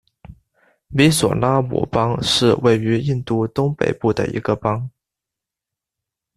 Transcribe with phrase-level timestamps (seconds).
[0.87, 4.89] 米佐拉姆邦是位于印度东北部的一个邦。